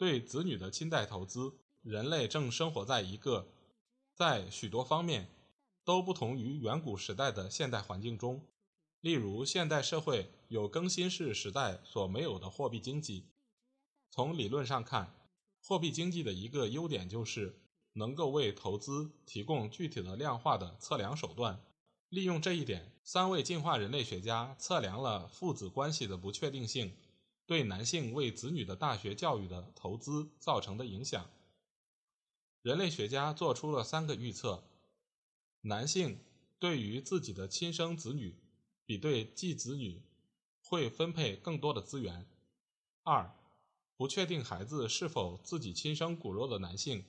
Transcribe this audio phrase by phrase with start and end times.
[0.00, 3.52] 对子女的亲代投资，人类正生活在一个
[4.14, 5.28] 在许多方面
[5.84, 8.40] 都不同于远古时代的现代环境中。
[9.02, 13.26] 例如，现代社会有更新世时代所没有的货币经济。
[14.08, 15.14] 从理论上看，
[15.62, 17.60] 货币经济的一个优点就是
[17.92, 21.62] 能够为投资提供具体的量化的测量手段。
[22.08, 26.96] 利用这一点，三位进化人类学家测量了父子关系的不确定性
[27.50, 31.28] 对男性为子女的大学教育的投资造成的影响。
[32.62, 34.62] 人类学家做出了三个预测：
[35.62, 36.20] 男性
[36.60, 38.36] 对于自己的亲生子女
[38.86, 40.00] 比对继子女
[40.62, 42.24] 会分配更多的资源；
[43.02, 43.34] 二，
[43.96, 47.04] 不确定孩子是否自己亲生骨肉的男性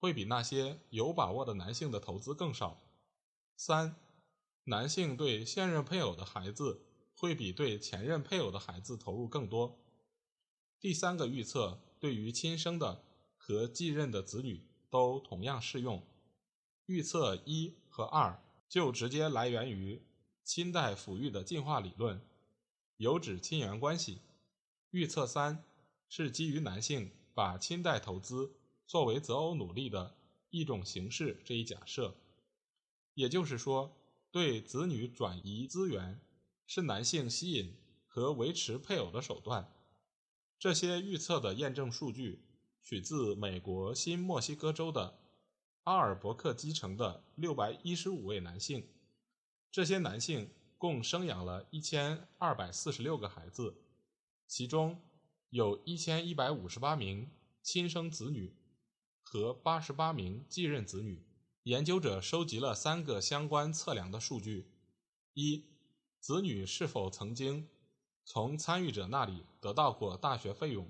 [0.00, 2.82] 会比那些有把握的男性的投资更少；
[3.56, 3.94] 三。
[4.64, 6.82] 男性对现任配偶的孩子
[7.14, 9.78] 会比对前任配偶的孩子投入更多。
[10.84, 13.02] 第三个预测对于亲生的
[13.38, 16.06] 和继任的子女都同样适用。
[16.84, 20.02] 预测一和二就直接来源于
[20.44, 22.20] 亲代抚育的进化理论，
[22.98, 24.20] 有指亲缘关系。
[24.90, 25.64] 预测三
[26.10, 28.52] 是基于男性把亲代投资
[28.86, 30.14] 作为择偶努力的
[30.50, 32.14] 一种形式这一假设，
[33.14, 33.96] 也就是说。
[34.30, 36.20] 对子女转移资源
[36.66, 37.72] 是男性吸引
[38.08, 39.73] 和维持配偶的手段。
[40.58, 42.42] 这些预测的验证数据
[42.82, 45.18] 取自美国新墨西哥州的
[45.82, 48.86] 阿尔伯克基城的六百一十五位男性。
[49.70, 53.74] 这些男性共生养了一千二百四十六个孩子，
[54.46, 55.00] 其中
[55.50, 57.30] 有一千一百五十八名
[57.62, 58.54] 亲生子女
[59.22, 61.26] 和八十八名继任子女。
[61.64, 64.70] 研究者收集了三个相关测量的数据：
[65.32, 65.64] 一、
[66.20, 67.68] 子女是否曾经
[68.24, 70.88] 从参与者那里得到过大学费用，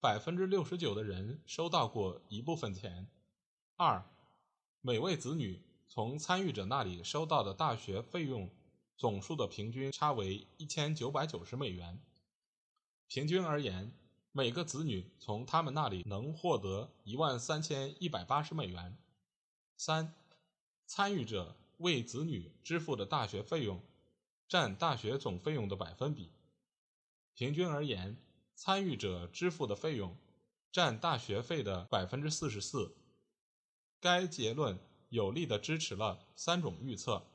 [0.00, 3.06] 百分之六十九的人收到过一部分钱；
[3.76, 4.04] 二、
[4.80, 8.48] 每位子女从参与者那里收到的大学费用
[8.96, 12.00] 总数的平均差为一千九百九十美元。
[13.08, 13.92] 平均而言，
[14.30, 18.96] 每个子女从他们那里能获得一万三千一百八十美元。
[19.76, 20.14] 三，
[20.86, 23.80] 参与者为子女支付的大学费用
[24.48, 26.30] 占大学总费用的百分比。
[27.34, 28.16] 平均而言，
[28.54, 30.16] 参与者支付的费用
[30.72, 32.96] 占大学费的百分之四十四。
[34.00, 34.78] 该结论
[35.10, 37.26] 有力地支持了三种预测：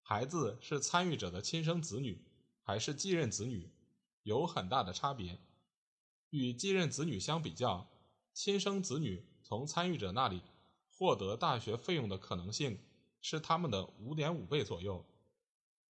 [0.00, 2.24] 孩子是参与者的亲生子女
[2.62, 3.70] 还是继任子女，
[4.22, 5.38] 有很大的差别。
[6.30, 7.86] 与继任子女相比较，
[8.32, 10.42] 亲生子女从参与者那里。
[10.98, 12.78] 获得大学费用的可能性
[13.20, 15.04] 是他们的五点五倍左右。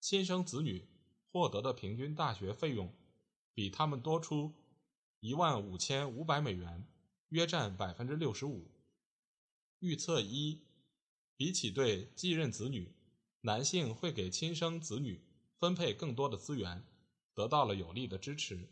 [0.01, 0.87] 亲生子女
[1.31, 2.95] 获得的平均大学费用
[3.53, 4.53] 比他们多出
[5.21, 6.87] 一万五千五百美元，
[7.29, 8.71] 约占百分之六十五。
[9.81, 10.61] 预测一，
[11.37, 12.95] 比起对继任子女，
[13.41, 15.21] 男性会给亲生子女
[15.59, 16.85] 分配更多的资源，
[17.35, 18.69] 得到了有力的支持。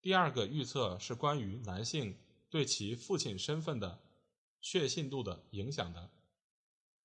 [0.00, 2.16] 第二个预测是关于男性
[2.50, 4.00] 对其父亲身份的。
[4.66, 6.10] 确信度的影响的。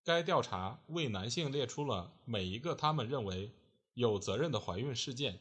[0.09, 3.52] 该调查为男性列出了每一个他们认为
[3.94, 5.40] 有责任的怀孕事件。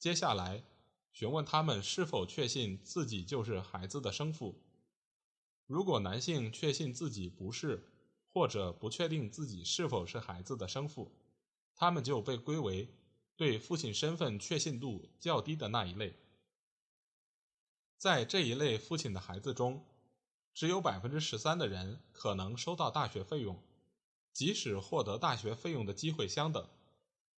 [0.00, 0.64] 接下来
[1.12, 4.60] 询问他们是否确信自己就是孩子的生父。
[5.68, 7.84] 如果男性确信自己不是，
[8.32, 11.12] 或者不确定自己是否是孩子的生父，
[11.76, 12.88] 他们就被归为
[13.36, 16.16] 对父亲身份确信度较低的那一类。
[17.96, 19.84] 在这一类父亲的孩子中。
[20.54, 23.62] 只有百分之十三的人可能收到大学费用，
[24.32, 26.68] 即使获得大学费用的机会相等，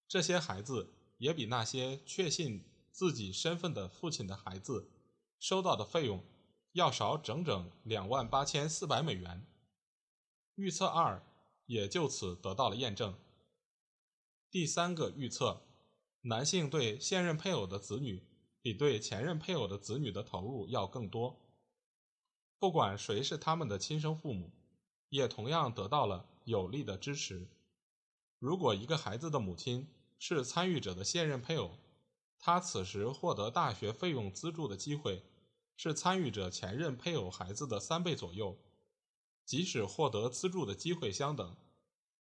[0.06, 4.90] 这些孩子也比那些确信自己身份的父亲的孩子
[5.38, 6.22] 收到的费用
[6.72, 9.46] 要少整整两万八千四百美元。
[10.56, 11.24] 预测二
[11.66, 13.14] 也就此得到了验证。
[14.50, 15.62] 第三个预测，
[16.22, 18.22] 男性对现任配偶的子女
[18.60, 21.40] 比对前任配偶的子女的投入要更多。
[22.58, 24.50] 不管谁是他们的亲生父母，
[25.08, 27.48] 也同样得到了有力的支持。
[28.38, 29.88] 如果一个孩子的母亲
[30.18, 31.78] 是参与者的现任配偶，
[32.38, 35.22] 他此时获得大学费用资助的机会
[35.76, 38.58] 是参与者前任配偶孩子的三倍左右。
[39.46, 41.56] 即使获得资助的机会相等，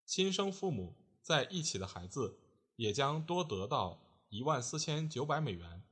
[0.05, 2.39] 亲生父母在一起的孩子
[2.75, 5.83] 也将多得到一万四千九百美元。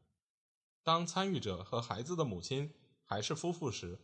[0.84, 2.74] 当参与者和孩子的母亲
[3.04, 4.00] 还是夫妇时，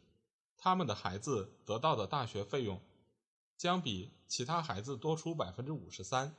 [0.58, 2.82] 他们的孩子得到的大学费用
[3.64, 6.36] 将比其他孩子多出百分之五十三。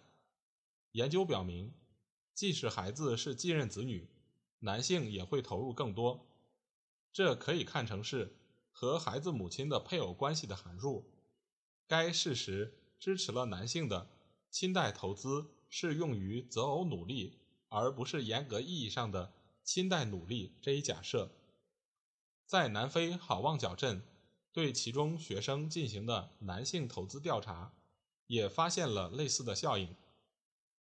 [0.92, 1.72] 研究表明，
[2.34, 4.10] 即使孩子是继任子女，
[4.58, 6.26] 男性也会投入更多。
[7.14, 8.36] 这可以看成是
[8.70, 11.10] 和孩子母亲的配偶关系的函数。
[11.86, 14.10] 该事实支持了男性的
[14.50, 17.38] 亲代投资是用于择偶努力，
[17.70, 19.32] 而不是严格意义上的
[19.62, 21.30] 亲代努力这一假设。
[22.44, 24.02] 在南非好望角镇
[24.54, 27.72] 对其中学生进行的男性投资调查，
[28.28, 29.96] 也发现了类似的效应。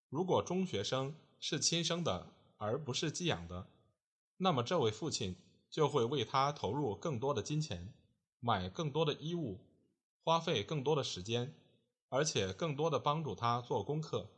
[0.08, 3.66] 如果中学生是亲生的而不是寄养的，
[4.36, 5.34] 那么这位父亲
[5.68, 7.92] 就会为他投入更多的金钱，
[8.38, 9.58] 买更多的衣物，
[10.22, 11.52] 花费更多的时间，
[12.10, 14.30] 而且更多的帮助他做功课。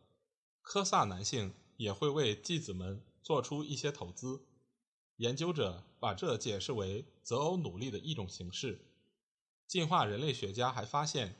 [0.62, 4.46] 科萨男性也会为继子们做出一些投资。
[5.16, 8.80] 研究者把这解释为择偶努力的一种形式。
[9.66, 11.36] 进化人类学家还发现，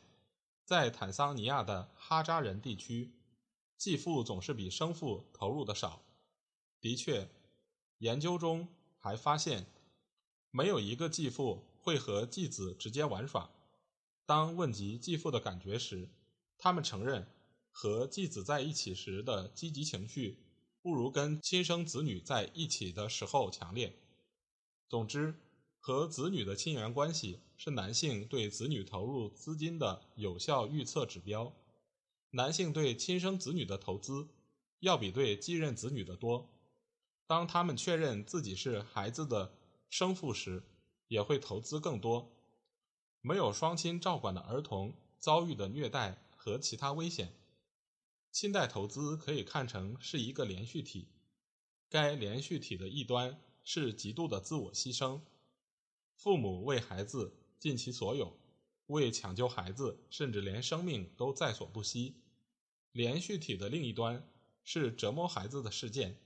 [0.65, 3.13] 在坦桑尼亚的哈扎人地区。
[3.79, 6.03] 继父总是比生父投入的少。
[6.81, 7.29] 的确，
[7.99, 8.69] 研究中
[8.99, 9.67] 还发现，
[10.51, 13.51] 没有一个继父会和继子直接玩耍。
[14.25, 16.09] 当问及继父的感觉时，
[16.57, 17.29] 他们承认
[17.71, 20.39] 和继子在一起时的积极情绪
[20.81, 23.95] 不如跟亲生子女在一起的时候强烈。
[24.89, 25.35] 总之，
[25.87, 31.55] 和子女的亲缘关系是男性对子女投入资金的有效预测指标。
[32.31, 34.27] 男性对亲生子女的投资
[34.81, 36.51] 要比对继任子女的多。
[37.25, 39.55] 当他们确认自己是孩子的
[39.89, 40.65] 生父时，
[41.07, 42.33] 也会投资更多。
[43.21, 47.33] 没有双亲照管的儿童遭遇的虐待和其他危险。
[48.33, 51.07] 亲代投资可以看成是一个连续体，
[51.89, 55.21] 该连续体的一端是极度的自我牺牲，
[56.17, 58.37] 父母为孩子尽其所有，
[58.87, 62.17] 为抢救孩子，甚至连生命都在所不惜。
[62.93, 64.27] 连续体的另一端
[64.65, 66.17] 是折磨孩子的事件，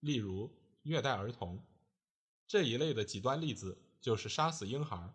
[0.00, 0.50] 例如
[0.82, 1.62] 虐待儿童。
[2.46, 5.12] 这一类的极端例子就是杀死婴孩。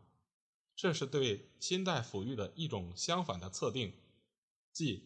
[0.75, 3.94] 这是对亲代抚育的一种相反的测定，
[4.71, 5.03] 即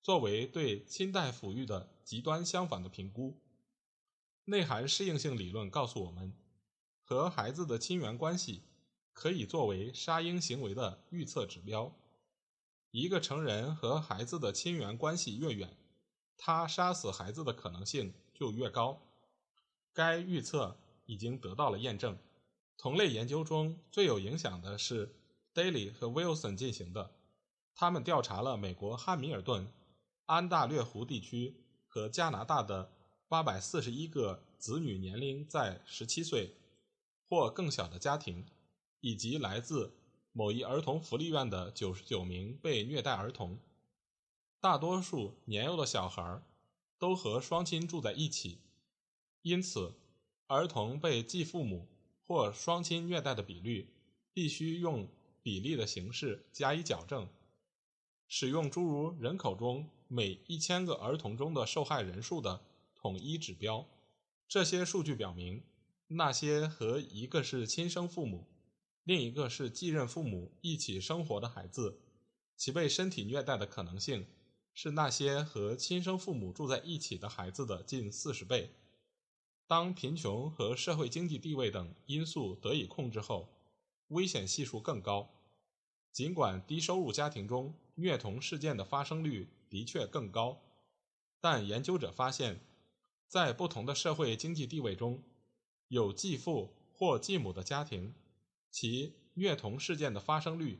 [0.00, 3.36] 作为对亲代抚育的极端相反的评估。
[4.44, 6.32] 内涵适应性理论告诉我们，
[7.08, 8.64] 和孩子的亲缘关系
[9.14, 11.90] 可以作为杀婴行为的预测指标。
[12.90, 15.74] 一个成人和孩子的亲缘关系越远，
[16.36, 19.00] 他杀死孩子的可能性就越高。
[19.94, 22.18] 该预测已经得到了验证。
[22.76, 25.16] 同类研究中最有影响的是
[25.54, 27.10] Daily 和 Wilson 进行的，
[27.74, 29.72] 他们调查了美国汉密尔顿、
[30.26, 32.92] 安大略湖地区和加拿大的
[33.30, 36.54] 841个子女年龄在17岁
[37.28, 38.44] 或更小的家庭，
[39.00, 39.94] 以及来自。
[40.30, 43.58] 某一儿童福利院的九十九名被虐待儿童，
[44.60, 46.42] 大多数年幼的小孩
[46.96, 48.60] 都和双亲住在一起，
[49.42, 49.94] 因此
[50.46, 51.88] 儿童被继父母
[52.24, 53.92] 或双亲虐待的比率
[54.32, 55.08] 必须用
[55.42, 57.26] 比例的形式加以矫正，
[58.28, 62.60] 使用诸如人口中每一千个儿童中的受害人数的
[62.94, 63.84] 统一指标。
[64.46, 65.64] 这些数据表明，
[66.08, 68.46] 那些和一个是亲生父母。
[69.04, 71.98] 另一个是继任父母一起生活的孩子，
[72.56, 74.26] 其被身体虐待的可能性
[74.74, 78.74] 是那些和亲生父母住在一起的孩子的近四十倍。
[79.66, 83.48] 当贫穷和社会经济地位等因素得以控制后，
[84.08, 85.30] 危险系数更高。
[86.12, 90.60] 尽管低收入家庭中虐童事件的发生率的确更高，
[91.40, 92.60] 但研究者发现，
[93.26, 95.22] 在不同的社会经济地位中，
[95.88, 98.14] 有继父或继母的家庭。
[98.70, 100.78] 其虐童事件的发生率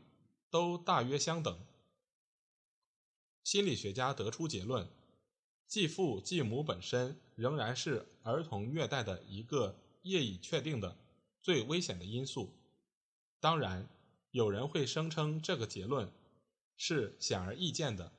[0.50, 1.59] 都大约相等。
[3.43, 4.88] 心理学家得出结论：
[5.67, 10.97] 继父继母本身仍然是儿童虐待的一个业已确定的
[11.41, 12.53] 最危险的因素。
[13.41, 13.88] 当然，
[14.33, 16.12] 有人会声称这个结论
[16.77, 18.12] 是显而易见的，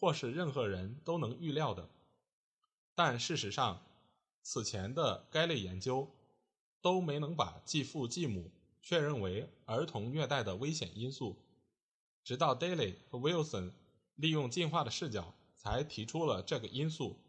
[0.00, 1.88] 或是任何人都能预料的。
[2.94, 3.86] 但事实上，
[4.42, 6.10] 此前的该类研究
[6.82, 8.50] 都没能把继父继母。
[8.84, 11.36] 确认为儿童虐待的危险因素，
[12.24, 13.70] 直到 Daily 和 Wilson
[14.16, 17.20] 利用进化的视角才提出了这个因素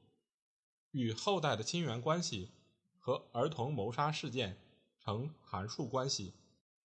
[0.90, 2.50] 与后代的亲缘关系
[2.98, 4.58] 和儿童谋杀事件
[5.00, 6.34] 成函数关系。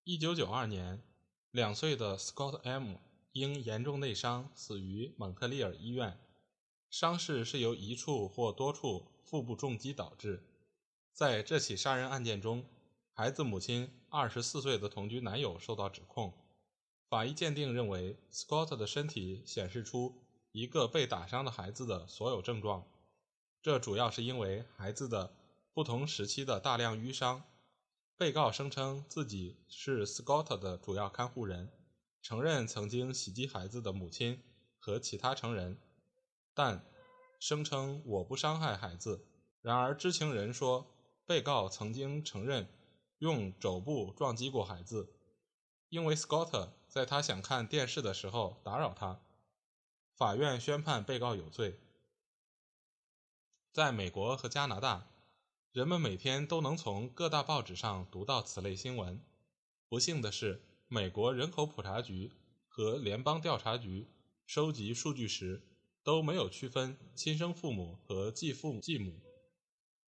[0.05, 1.03] 一九九二年，
[1.51, 2.97] 两岁的 Scott M
[3.33, 6.21] 因严重内伤死于蒙特利尔医院，
[6.91, 10.45] 伤势是由一处或多处腹部重击导致。
[11.19, 12.65] 在这起杀人案件中，
[13.13, 16.33] 孩子母亲二十四岁的同居男友受到指控。
[17.09, 20.23] 法医鉴定认为，Scott 的身体显示出
[20.53, 22.87] 一个被打伤的孩子的所有症状，
[23.61, 25.35] 这主要是因为孩子的。
[25.75, 27.43] 不同时期的大量淤伤。
[28.17, 31.73] 被告声称自己是 Scott 的主要看护人，
[32.23, 34.41] 承认曾经袭击孩子的母亲
[34.79, 35.81] 和其他成人，
[36.55, 36.85] 但
[37.41, 39.27] 声称我不伤害孩子。
[39.63, 40.87] 然而，知情人说，
[41.29, 42.73] 被告曾经承认
[43.19, 45.13] 用肘部撞击过孩子，
[45.91, 49.21] 因为 Scott 在他想看电视的时候打扰他。
[50.17, 51.79] 法院宣判被告有罪。
[53.71, 55.11] 在美国和加拿大。
[55.71, 59.23] 人们每天都能从各大报纸上读到此类新闻。
[59.87, 62.33] 不幸的是，美国人口普查局
[62.67, 64.09] 和联邦调查局
[64.47, 65.63] 收集数据时
[66.03, 69.28] 都没有区分亲生父母和继父继母。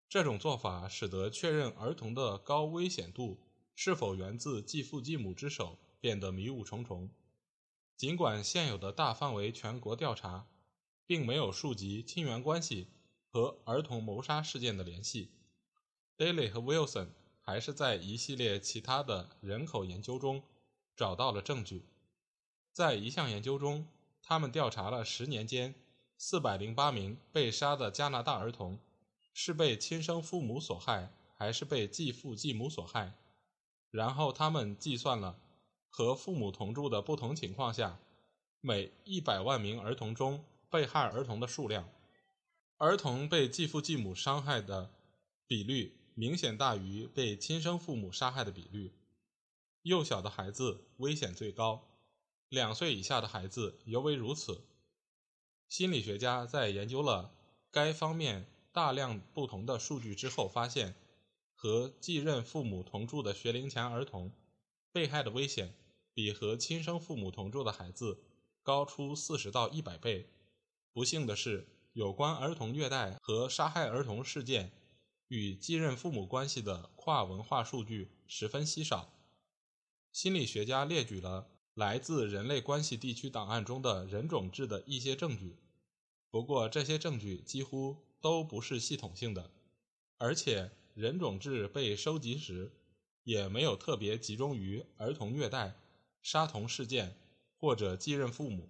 [0.10, 3.40] 这种做法使得确认儿童的高危险度
[3.76, 7.10] 是否源自继父继母之手变得迷雾重重。
[7.98, 10.48] 尽管现有的大范围全国调查
[11.06, 12.88] 并没有触及亲缘关系
[13.30, 15.32] 和儿童谋杀事件的联系。
[16.18, 17.10] Daly 和 Wilson
[17.42, 20.44] 还是在一系列其他的人口研究中
[20.96, 21.86] 找到了证据。
[22.72, 23.88] 在一项研究中，
[24.22, 25.76] 他们调查了十年间
[26.20, 28.80] 408名被杀的加拿大儿童
[29.40, 33.14] 是被亲生父母所害还是被继父继母所害，
[33.92, 35.40] 然后他们计算了
[35.90, 38.00] 和父母同住的不同情况下
[38.62, 41.88] 每一百万名儿童中被害儿童的数量。
[42.78, 44.92] 儿童被继父继母伤害的
[45.46, 45.96] 比率。
[46.16, 48.92] 明显大于被亲生父母杀害的比率。
[49.84, 51.88] 幼小的孩子危险最高，
[52.50, 54.66] 两岁以下的孩子尤为如此。
[55.70, 57.36] 心理学家在研究了
[57.70, 58.48] 该方面
[58.78, 60.94] 大量不同的数据之后发现，
[61.56, 64.32] 和继任父母同住的学龄前儿童
[64.92, 65.74] 被害的危险
[66.14, 68.20] 比和亲生父母同住的孩子
[68.62, 70.30] 高出四十到一百倍。
[70.94, 74.72] 不幸的是，有关儿童虐待和杀害儿童事件。
[75.30, 79.10] 与继任父母关系的跨文化数据十分稀少。
[80.12, 85.58] 心理学家列举了来自人类关系地区档案中的人种志的一些证据，
[86.30, 89.52] 不过这些证据几乎都不是系统性的，
[90.18, 92.72] 而且人种志被收集时
[93.24, 95.76] 也没有特别集中于儿童虐待、
[96.22, 97.18] 杀童事件
[97.58, 98.70] 或者继任父母，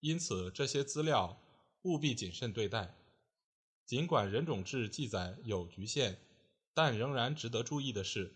[0.00, 1.40] 因此这些资料
[1.82, 2.94] 务必谨慎对待。
[3.84, 6.18] 尽管人种志记载有局限，
[6.74, 8.34] 但仍然值得注意的是，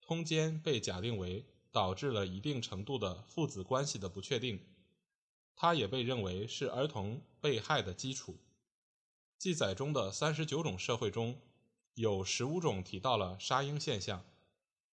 [0.00, 4.60] 通奸被假定为导致了一定程度的父子关系的不确定，
[5.54, 8.38] 它也被认为是儿童被害的基础。
[9.38, 11.38] 记载中的三十九种社会中，
[11.94, 14.24] 有十五种提到了杀婴现象。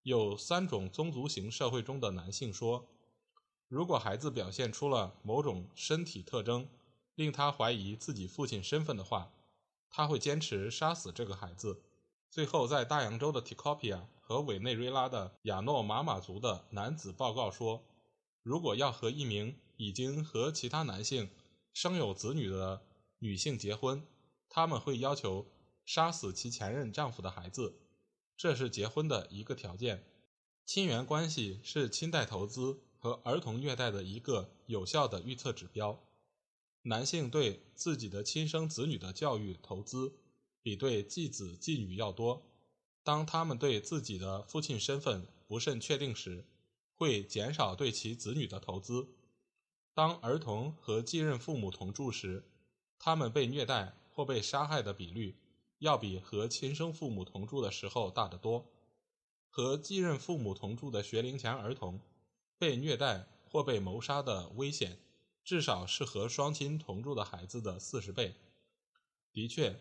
[0.02, 2.86] 有三种宗族型社会中的男性说，
[3.70, 6.68] 如果孩子表现出了某种身体特征，
[7.16, 9.32] 令他怀疑自己父亲身份的话。
[9.90, 11.82] 他会坚持杀死这个孩子。
[12.30, 17.86] 最后，在大洋洲的 Tikopia 和委内瑞拉的亚诺马马族的男子报告说，
[18.42, 21.30] 如果要和一名已经和其他男性
[21.72, 22.82] 生有子女的
[23.20, 24.06] 女性结婚，
[24.56, 25.48] 他们会要求
[25.84, 27.82] 杀死其前任丈夫的孩子，
[28.38, 30.06] 这是结婚的一个条件。
[30.64, 36.00] 亲缘关系是亲代投资和儿童虐待的一个有效的预测指标。
[36.84, 40.14] 男性对自己的亲生子女的教育投资
[40.62, 42.44] 比对继子继女要多。
[43.04, 46.46] 当他们对自己的父亲身份不甚确定时，
[46.94, 49.08] 会减少对其子女的投资。
[49.96, 52.48] 当儿童和继任父母同住时，
[53.00, 55.36] 他们被虐待或被杀害的比率
[55.80, 58.72] 要比和亲生父母同住的时候大得多。
[59.50, 62.00] 和继任父母同住的学龄前儿童
[62.58, 65.00] 被虐待或被谋杀的危险。
[65.46, 68.34] 至少是和双亲同住的孩子的四十倍。
[69.34, 69.78] 的确，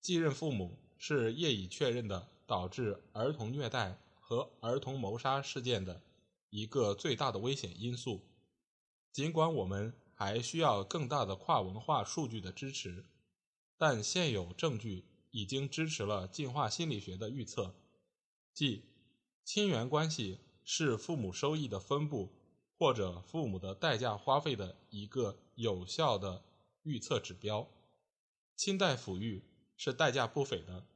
[0.00, 6.00] 继任父母是业已确认的导致儿童虐待和儿童谋杀事件的
[6.48, 8.22] 一个最大的危险因素。
[9.12, 13.04] 尽管我们还需要更大的跨文化数据的支持，
[13.76, 17.74] 但现有证据已经支持了进化心理学的预测
[18.52, 18.84] 即
[19.44, 22.32] 亲缘关系是父母收益的分布
[22.78, 26.44] 或者父母的代价花费的一个有效的
[26.82, 27.68] 预测指标。
[28.56, 29.42] 亲代抚育
[29.76, 30.86] 是代价不菲的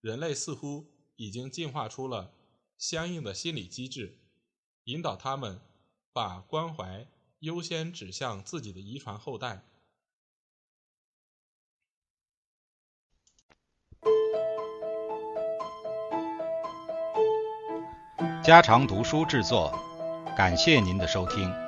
[0.00, 2.34] 人类似乎已经进化出了
[2.76, 4.18] 相应的心理机制
[4.84, 5.60] 引导他们
[6.12, 7.08] 把关怀
[7.40, 9.64] 优先指向自己的遗传后代
[18.48, 19.70] 家常读书制作
[20.34, 21.67] 感谢您的收听。